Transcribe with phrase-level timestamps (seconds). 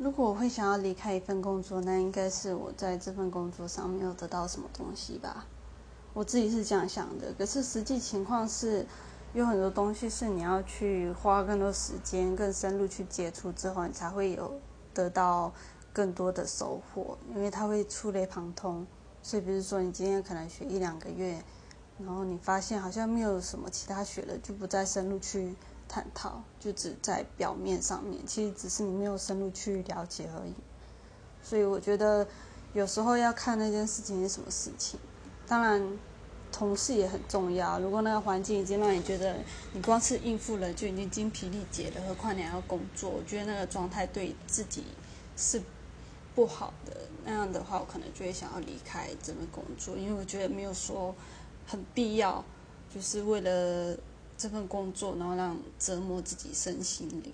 [0.00, 5.44] 如果我会想要离开一份工作，那应该是我在这份工作上没有得到什么东西吧。
[6.14, 8.86] 我自己是这样想的，可是实际情况是，
[9.34, 14.58] 有很多东西是你要去花更多时间、更深入去接触之后，你才会有
[14.94, 15.52] 得到
[15.92, 18.86] 更多的收获，因为它会触类旁通。
[19.22, 21.44] 所以，比如说你今天可能学一两个月，
[21.98, 25.54] 然后你发现好像没有什么其他学的，就不再深入去。
[25.92, 30.54] 探讨就只在表面上面，其实只是你没有深入去了解而已。
[31.42, 32.24] 所以我觉得
[32.72, 35.00] 有时候要看那件事情是什么事情。
[35.48, 35.98] 当然，
[36.52, 37.80] 同事也很重要。
[37.80, 39.34] 如果那个环境已经让你觉得
[39.72, 44.84] 你光是应付了就已经精疲力竭了，何况你还要工作，我觉得那个状态对自己
[45.36, 45.60] 是
[46.36, 46.96] 不好的。
[47.24, 51.12] 那样的话，我可能就会想要离开这份工作，因为我觉得没有说
[51.66, 52.44] 很必要，
[52.94, 53.98] 就是为了。
[54.40, 57.30] 这份工作，然后让折磨自己身心灵。